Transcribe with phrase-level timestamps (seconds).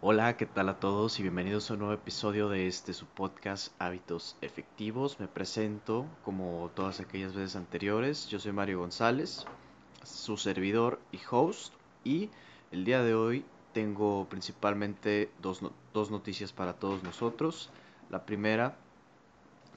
[0.00, 3.74] Hola, ¿qué tal a todos y bienvenidos a un nuevo episodio de este su podcast
[3.80, 5.18] Hábitos Efectivos?
[5.18, 8.28] Me presento como todas aquellas veces anteriores.
[8.28, 9.44] Yo soy Mario González,
[10.04, 11.74] su servidor y host
[12.04, 12.30] y
[12.70, 15.62] el día de hoy tengo principalmente dos,
[15.92, 17.68] dos noticias para todos nosotros.
[18.08, 18.76] La primera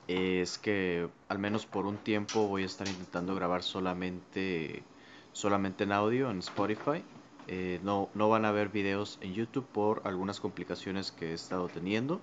[0.08, 4.84] es que al menos por un tiempo voy a estar intentando grabar solamente,
[5.32, 7.04] solamente en audio en Spotify
[7.54, 12.22] eh, no, van a haber videos en YouTube por algunas complicaciones que he estado teniendo.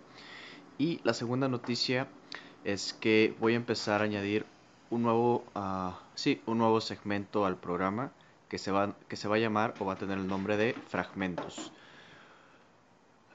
[0.78, 2.08] Y la segunda noticia
[2.64, 4.46] es que voy a empezar a añadir
[4.88, 8.10] un nuevo, uh, sí, un nuevo segmento al programa
[8.48, 10.72] que se, va, que se va a llamar o va a tener el nombre de
[10.72, 11.72] Fragmentos.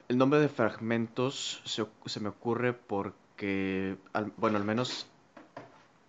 [0.08, 3.96] El nombre de Fragmentos se, me ocurre porque,
[4.36, 5.06] bueno, al menos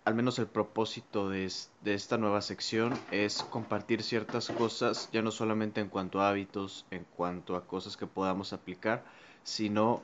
[0.06, 1.50] al menos el propósito de,
[1.84, 7.04] esta nueva sección es compartir ciertas cosas, ya no solamente en cuanto a hábitos, en
[7.16, 9.04] cuanto a cosas que podamos aplicar,
[9.42, 10.00] sino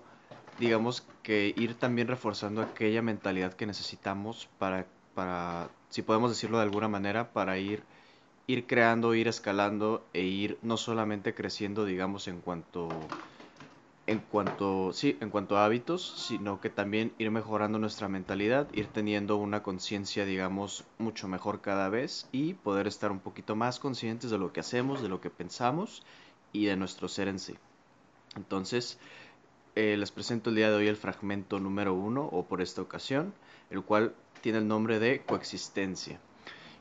[0.58, 6.64] digamos que ir también reforzando aquella mentalidad que necesitamos para, para si podemos decirlo de
[6.64, 7.84] alguna manera, para ir,
[8.48, 12.88] ir creando, ir escalando e ir no solamente creciendo, digamos, en cuanto
[14.06, 18.88] en cuanto, sí, en cuanto a hábitos, sino que también ir mejorando nuestra mentalidad, ir
[18.88, 24.30] teniendo una conciencia, digamos, mucho mejor cada vez y poder estar un poquito más conscientes
[24.30, 26.02] de lo que hacemos, de lo que pensamos
[26.52, 27.56] y de nuestro ser en sí.
[28.34, 28.98] Entonces,
[29.76, 33.32] eh, les presento el día de hoy el fragmento número uno, o por esta ocasión,
[33.70, 36.18] el cual tiene el nombre de coexistencia.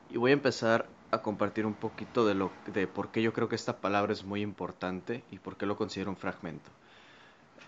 [0.10, 3.48] Y voy a empezar a compartir un poquito de, lo, de por qué yo creo
[3.48, 6.72] que esta palabra es muy importante y por qué lo considero un fragmento.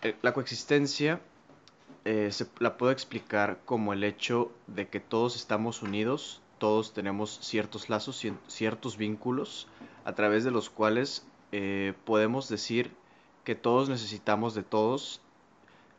[0.04, 1.22] Eh, la coexistencia
[2.04, 7.40] eh, se la puedo explicar como el hecho de que todos estamos unidos, todos tenemos
[7.42, 9.68] ciertos lazos, ciertos vínculos,
[10.04, 12.92] a través de los cuales eh, podemos decir
[13.46, 15.22] que todos necesitamos de todos,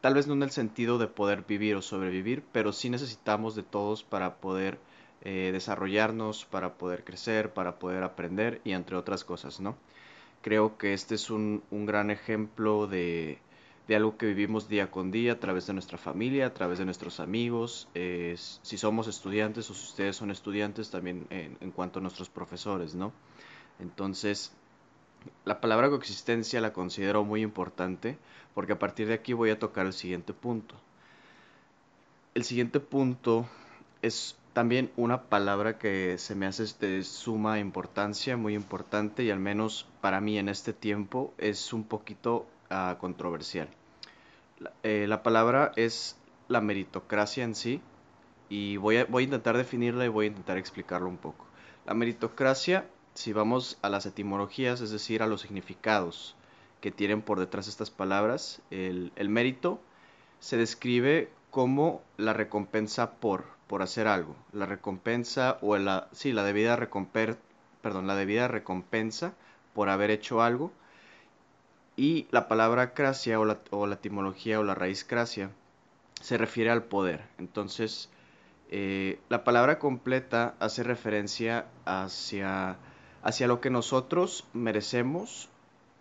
[0.02, 3.62] tal vez no en el sentido de poder vivir o sobrevivir, pero sí necesitamos de
[3.62, 4.78] todos para poder
[5.22, 9.74] desarrollarnos, para poder crecer, para poder aprender y entre otras cosas, ¿no?
[10.42, 13.38] Creo que este es un gran ejemplo de,
[13.86, 16.84] de algo que vivimos día con día a través de nuestra familia, a través de
[16.84, 22.30] nuestros amigos, si somos estudiantes o si ustedes son estudiantes también en, cuanto a nuestros
[22.30, 23.12] profesores, ¿no?
[23.78, 24.52] Entonces,
[25.44, 28.18] la palabra coexistencia la considero muy importante
[28.54, 30.76] porque a partir de aquí voy a tocar el siguiente punto.
[32.34, 33.46] El siguiente punto
[34.00, 39.40] es también una palabra que se me hace de suma importancia, muy importante y al
[39.40, 42.46] menos para mí en este tiempo es un poquito
[42.98, 43.68] controversial.
[44.82, 46.16] Eh, la, palabra es
[46.48, 47.80] la meritocracia en sí
[48.48, 51.46] y voy a, voy a intentar definirla y voy a intentar explicarlo un poco.
[51.86, 56.36] La meritocracia, si vamos a las etimologías, es decir, a los significados
[56.80, 59.80] que tienen por detrás estas palabras, el, mérito
[60.40, 66.44] se describe como la recompensa por, por hacer algo, la recompensa o la, sí, la
[66.44, 67.38] debida, recomper,
[67.82, 69.34] perdón, la debida recompensa
[69.74, 70.72] por haber hecho algo
[71.96, 75.50] y la palabra cracia o la, o la etimología o la raíz cracia
[76.20, 77.22] se refiere al poder.
[77.38, 78.08] Entonces,
[78.70, 82.78] eh, la palabra completa hace referencia hacia,
[83.22, 85.48] hacia lo que nosotros merecemos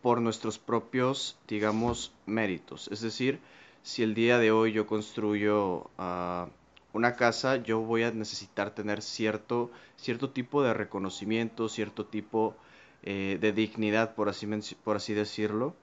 [0.02, 2.90] por nuestros propios, digamos, méritos.
[2.92, 3.40] Es decir,
[3.84, 6.48] si el día de hoy yo construyo uh,
[6.94, 12.56] una casa, yo voy a necesitar tener cierto, cierto tipo de reconocimiento, cierto tipo
[13.04, 14.48] eh, de dignidad, por así,
[14.84, 15.76] por así decirlo,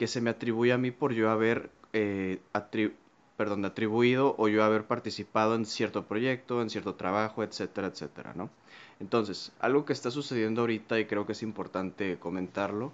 [0.00, 5.54] que se me atribuye a mí por yo haber eh, atribuido o yo haber participado
[5.54, 8.48] en cierto proyecto, en cierto trabajo, etcétera, etcétera, ¿no?
[8.98, 12.92] Entonces, algo que está sucediendo ahorita y creo que es importante comentarlo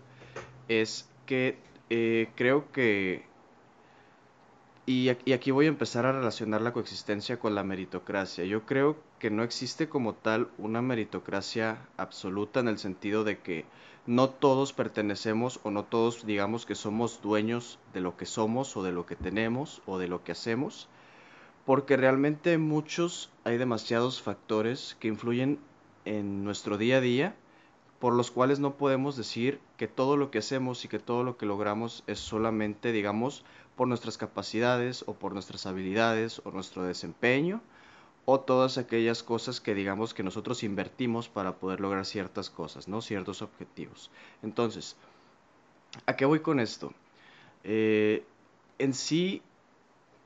[0.67, 1.57] es que
[1.91, 3.25] eh, creo que
[4.85, 8.45] y aquí voy a empezar a relacionar la coexistencia con la meritocracia.
[8.45, 13.65] Yo creo que no existe como tal una meritocracia absoluta en el sentido de que
[14.07, 18.83] no todos pertenecemos o no todos digamos que somos dueños de lo que somos o
[18.83, 20.89] de lo que tenemos o de lo que hacemos,
[21.65, 25.59] porque realmente muchos hay demasiados factores que influyen
[26.05, 27.35] en nuestro día a día
[27.99, 31.37] por los cuales no podemos decir que todo lo que hacemos y que todo lo
[31.37, 33.45] que logramos es solamente, digamos,
[33.75, 37.63] por nuestras capacidades o por nuestras habilidades o nuestro desempeño
[38.27, 43.01] o todas aquellas cosas que digamos que nosotros invertimos para poder lograr ciertas cosas, ¿no?
[43.01, 44.11] Ciertos objetivos.
[44.43, 44.97] Entonces,
[46.07, 46.93] ¿a qué voy con esto?
[47.63, 48.25] Eh,
[48.79, 49.43] en sí,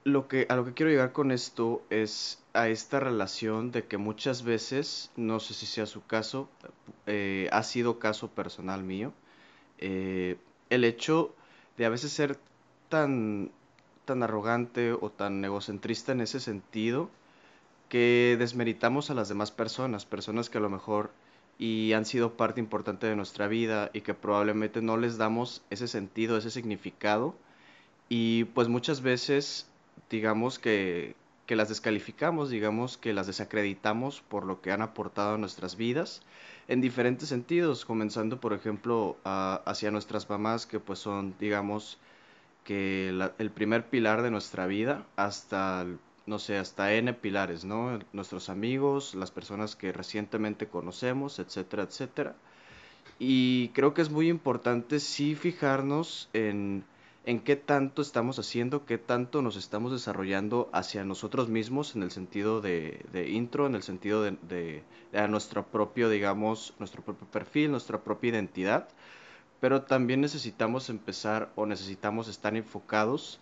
[0.05, 3.99] lo que, a lo que quiero llegar con esto es a esta relación de que
[3.99, 6.49] muchas veces, no sé si sea su caso,
[7.06, 9.12] eh, ha sido caso personal mío,
[9.76, 10.38] eh,
[10.70, 11.35] el hecho
[11.76, 12.38] de a veces ser
[12.88, 13.50] tan,
[14.06, 17.11] tan arrogante o tan egocentrista en ese sentido
[17.91, 21.11] que desmeritamos a las demás personas, personas que a lo mejor
[21.59, 25.89] y han sido parte importante de nuestra vida y que probablemente no les damos ese
[25.89, 27.35] sentido, ese significado.
[28.09, 29.67] Y pues muchas veces
[30.09, 31.17] digamos que,
[31.47, 36.23] que las descalificamos, digamos que las desacreditamos por lo que han aportado a nuestras vidas
[36.69, 41.99] en diferentes sentidos, comenzando por ejemplo hacia nuestras mamás que pues son digamos
[42.63, 43.09] que
[43.39, 45.87] el primer pilar de nuestra vida hasta
[46.31, 47.99] no sé, hasta N pilares, ¿no?
[48.12, 52.37] Nuestros amigos, las personas que recientemente conocemos, etcétera, etcétera.
[53.19, 56.85] Y creo que es muy importante sí fijarnos en,
[57.27, 62.12] en qué tanto estamos haciendo, qué tanto nos estamos desarrollando hacia nosotros mismos en el
[62.12, 67.26] sentido de, de intro, en el sentido de, de, de, nuestro propio, digamos, nuestro propio
[67.26, 68.88] perfil, nuestra propia identidad.
[69.59, 73.41] Pero también necesitamos empezar o necesitamos estar enfocados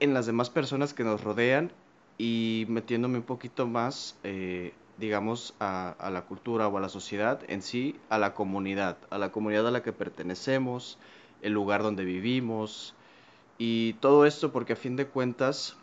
[0.00, 1.72] en las demás personas que nos rodean
[2.18, 7.62] y metiéndome un poquito más, eh, digamos, a, la cultura o a la sociedad en
[7.62, 10.98] sí, a la comunidad, a la comunidad a la que pertenecemos,
[11.42, 12.94] el lugar donde vivimos
[13.58, 15.76] y todo esto porque a fin de cuentas,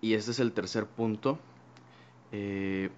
[0.00, 1.38] y este es el tercer punto,
[2.32, 2.90] eh,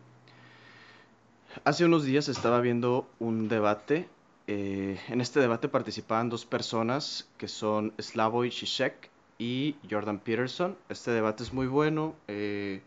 [1.65, 4.09] hace unos días estaba viendo un debate,
[4.47, 10.77] eh, en este debate participaban dos personas que son Slavoj Žižek y Jordan Peterson.
[10.89, 12.15] Este debate es muy bueno.
[12.27, 12.83] Eh,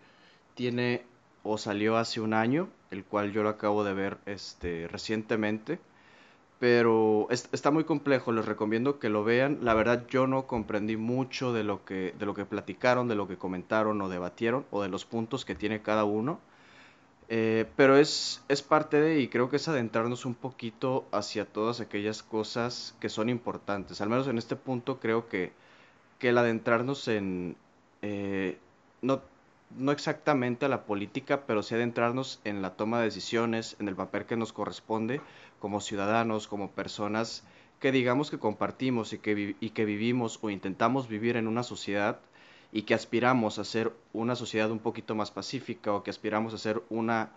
[0.54, 1.04] tiene
[1.44, 5.80] o salió hace un año, el cual yo lo acabo de ver este, recientemente.
[6.60, 9.60] Pero es, está muy complejo, les recomiendo que lo vean.
[9.62, 13.28] La verdad yo no comprendí mucho de lo, que, de lo que platicaron, de lo
[13.28, 16.40] que comentaron o debatieron, o de los puntos que tiene cada uno.
[17.30, 21.80] Eh, pero es, es parte de, y creo que es adentrarnos un poquito hacia todas
[21.80, 24.02] aquellas cosas que son importantes.
[24.02, 25.54] Al menos en este punto creo que
[26.22, 27.56] que el adentrarnos en,
[28.04, 28.60] eh,
[29.02, 29.24] no,
[29.76, 33.96] no exactamente a la política, pero sí adentrarnos en la toma de decisiones, en el
[33.96, 35.20] papel que nos corresponde
[35.60, 37.44] como ciudadanos, como personas
[37.80, 42.20] que digamos que compartimos y que, y que vivimos o intentamos vivir en una sociedad
[42.72, 46.60] y que aspiramos a ser una sociedad un poquito más pacífica o que aspiramos a
[46.60, 47.32] ser una,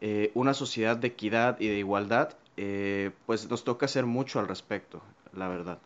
[0.00, 4.48] eh, una sociedad de equidad y de igualdad, eh, pues nos toca hacer mucho al
[4.48, 5.02] respecto,
[5.34, 5.78] la verdad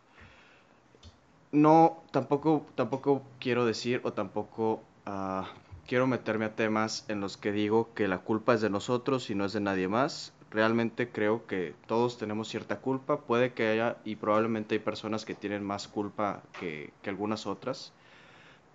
[1.52, 5.44] no, tampoco, tampoco quiero decir o tampoco uh,
[5.86, 9.34] quiero meterme a temas en los que digo que la culpa es de nosotros y
[9.34, 10.32] no es de nadie más.
[10.50, 13.20] Realmente creo que todos tenemos cierta culpa.
[13.20, 17.92] Puede que haya y probablemente hay personas que tienen más culpa que, que algunas otras.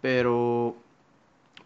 [0.01, 0.75] Pero,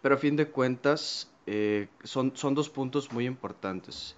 [0.02, 4.16] pero a fin de cuentas eh, son, son dos puntos muy importantes.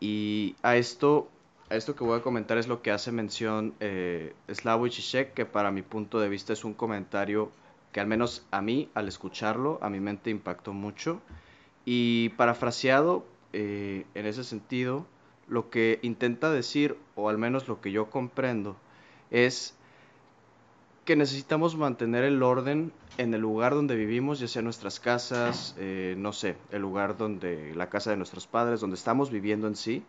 [0.00, 1.28] Y a esto
[1.70, 5.70] esto que voy a comentar es lo que hace mención eh, Slavoj Žižek, que para
[5.70, 7.50] mi punto de vista es un comentario
[7.92, 11.20] que al menos a mí, al escucharlo, a mi mente impactó mucho.
[11.84, 15.06] Y parafraseado eh, en ese sentido,
[15.48, 18.76] lo que intenta decir, o al menos lo que yo comprendo,
[19.30, 19.74] es
[21.04, 26.14] que necesitamos mantener el orden en el lugar donde vivimos, ya sea nuestras casas, eh,
[26.16, 30.04] no sé, el lugar donde, la casa de nuestros padres, donde estamos viviendo en sí,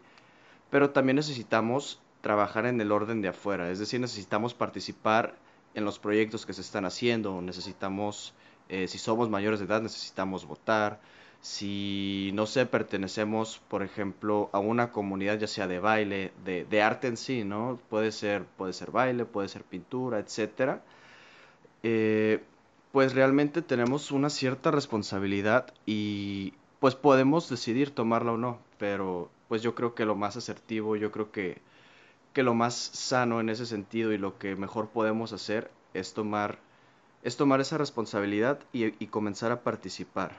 [0.71, 5.35] pero también necesitamos trabajar en el orden de afuera, es decir, necesitamos participar
[5.75, 8.33] en los proyectos que se están haciendo, necesitamos,
[8.69, 10.99] eh, si somos mayores de edad, necesitamos votar,
[11.41, 17.07] si no sé, pertenecemos, por ejemplo, a una comunidad ya sea de baile, de, arte
[17.07, 17.79] en sí, ¿no?
[17.89, 20.83] Puede ser, puede ser baile, puede ser pintura, etcétera.
[21.83, 22.43] Eh,
[22.91, 29.61] pues realmente tenemos una cierta responsabilidad y pues podemos decidir tomarla o no, pero pues
[29.61, 31.57] yo creo que lo más asertivo, yo creo que,
[32.31, 36.57] que lo más sano en ese sentido y lo que mejor podemos hacer es tomar,
[37.21, 40.37] es tomar esa responsabilidad y, comenzar a participar.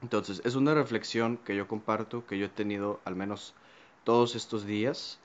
[0.00, 3.52] Entonces, es una reflexión que yo comparto, que yo he tenido al menos
[4.04, 5.18] todos estos días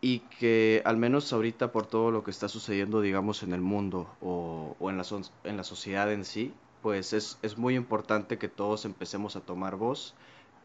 [0.00, 4.10] y que al menos ahorita por todo lo que está sucediendo, digamos, en el mundo
[4.20, 5.04] o, o en, la,
[5.44, 6.52] en la sociedad en sí,
[6.82, 10.16] pues es, es muy importante que todos empecemos a tomar voz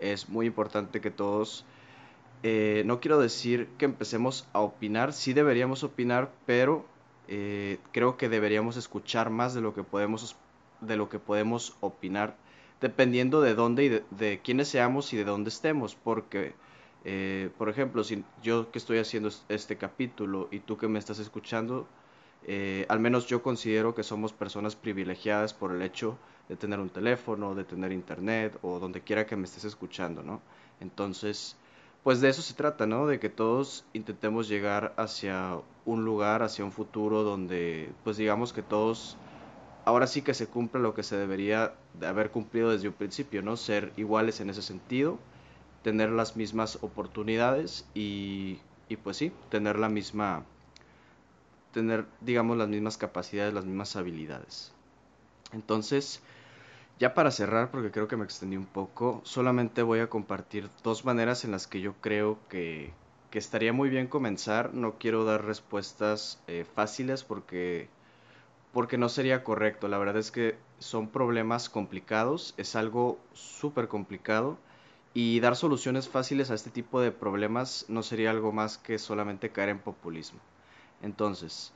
[0.01, 1.63] es muy importante que todos,
[2.43, 6.85] eh, no quiero decir que empecemos a opinar, sí deberíamos opinar, pero
[7.27, 10.35] eh, creo que deberíamos escuchar más de lo que podemos,
[10.81, 12.35] de lo que podemos opinar,
[12.81, 16.53] dependiendo de dónde y de, quiénes seamos y de dónde estemos, porque...
[17.03, 21.17] Eh, por ejemplo, si yo que estoy haciendo este capítulo y tú que me estás
[21.17, 21.87] escuchando,
[22.89, 26.19] al menos yo considero que somos personas privilegiadas por el hecho
[26.51, 30.41] de tener un teléfono, de tener internet o donde quiera que me estés escuchando, ¿no?
[30.81, 31.55] Entonces,
[32.03, 33.07] pues de eso se trata, ¿no?
[33.07, 38.61] De que todos intentemos llegar hacia un lugar, hacia un futuro donde pues digamos que
[38.63, 39.15] todos
[39.85, 43.41] ahora sí que se cumple lo que se debería de haber cumplido desde un principio,
[43.41, 43.55] ¿no?
[43.55, 45.19] Ser iguales en ese sentido,
[45.83, 50.43] tener las mismas oportunidades y, y pues sí, tener la misma,
[51.71, 54.73] tener digamos las mismas capacidades, las mismas habilidades.
[55.53, 56.21] Entonces,
[57.01, 61.03] ya para cerrar, porque creo que me extendí un poco, solamente voy a compartir dos
[61.03, 62.93] maneras en las que yo creo que,
[63.31, 64.75] que estaría muy bien comenzar.
[64.75, 67.89] No quiero dar respuestas eh, fáciles porque
[68.71, 69.87] porque no sería correcto.
[69.87, 74.59] La verdad es que son problemas complicados, es algo súper complicado
[75.15, 79.49] y dar soluciones fáciles a este tipo de problemas no sería algo más que solamente
[79.49, 80.39] caer en populismo.
[81.01, 81.73] Entonces,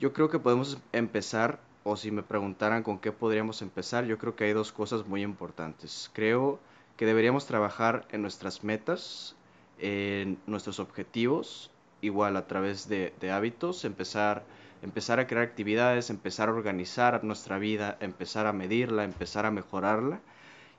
[0.00, 4.34] yo creo que podemos empezar, o si me preguntaran con qué podríamos empezar, yo creo
[4.34, 6.10] que hay dos cosas muy importantes.
[6.12, 6.58] Creo
[6.96, 9.36] que deberíamos trabajar en nuestras metas,
[9.78, 14.44] en nuestros objetivos, igual a través de, de hábitos, empezar
[14.84, 20.20] empezar a crear actividades, empezar a organizar nuestra vida, empezar a medirla, empezar a mejorarla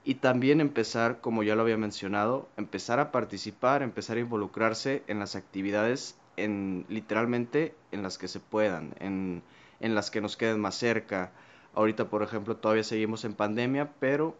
[0.04, 5.18] y también empezar, como ya lo había mencionado, empezar a participar, empezar a involucrarse en
[5.18, 9.42] las actividades en literalmente en las que se puedan, en,
[9.80, 11.32] en las que nos queden más cerca.
[11.74, 14.36] Ahorita, por ejemplo, todavía seguimos en pandemia, pero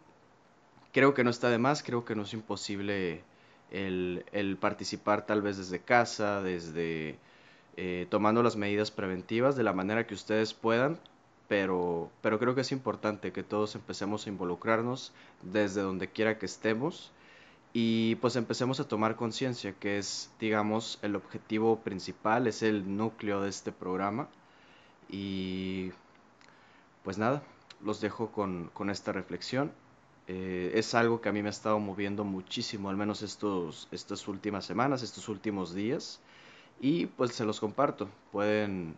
[0.93, 3.23] creo que no está de más, creo que no es imposible
[3.71, 7.19] el, participar tal vez desde casa, desde
[7.77, 10.99] eh, tomando las medidas preventivas de la manera que ustedes puedan,
[11.49, 15.13] pero, pero creo que es importante que todos empecemos a involucrarnos
[15.43, 17.13] desde donde quiera que estemos
[17.73, 23.43] y pues empecemos a tomar conciencia que es digamos el objetivo principal, es el núcleo
[23.43, 24.29] de este programa
[25.09, 25.93] y
[27.05, 27.43] pues nada,
[27.85, 29.73] los dejo con, con esta reflexión.
[30.29, 34.27] Eh, es algo que a mí me ha estado moviendo muchísimo, al menos estos, estas
[34.27, 36.21] últimas semanas, estos últimos días
[36.81, 38.09] y pues se los comparto.
[38.33, 38.97] Pueden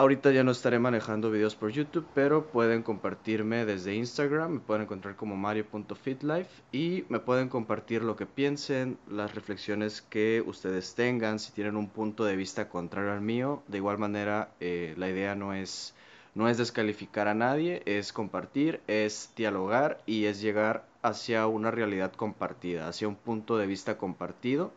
[0.00, 4.84] Ahorita ya no estaré manejando videos por YouTube, pero pueden compartirme desde Instagram, me pueden
[4.84, 11.38] encontrar como mario.fitlife y me pueden compartir lo que piensen, las reflexiones que ustedes tengan,
[11.38, 13.62] si tienen un punto de vista contrario al mío.
[13.68, 15.94] De igual manera, eh, la idea no es,
[16.34, 22.12] no es descalificar a nadie, es compartir, es dialogar y es llegar hacia una realidad
[22.12, 24.72] compartida, hacia un punto de vista compartido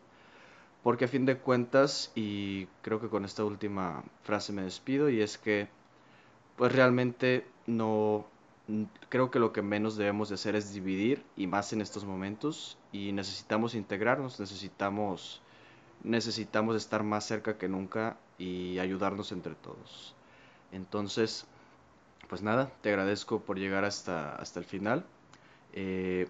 [0.84, 5.22] porque a fin de cuentas, y creo que con esta última frase me despido, y
[5.22, 5.66] es que
[6.56, 8.26] pues realmente no,
[9.08, 12.76] creo que lo que menos debemos de hacer es dividir, y más en estos momentos,
[12.92, 15.40] y necesitamos integrarnos, necesitamos,
[16.02, 20.14] necesitamos estar más cerca que nunca y ayudarnos entre todos.
[20.70, 21.46] Entonces,
[22.28, 25.06] pues nada, te agradezco por llegar hasta, hasta el final.
[25.72, 26.28] Eh,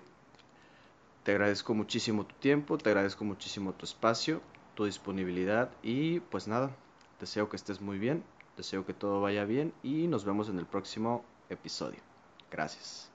[1.24, 4.42] te agradezco muchísimo tu tiempo, te agradezco muchísimo tu espacio,
[4.74, 6.70] tu disponibilidad y pues nada,
[7.18, 8.22] deseo que estés muy bien,
[8.56, 12.00] deseo que todo vaya bien y nos vemos en el próximo episodio.
[12.50, 13.13] Gracias.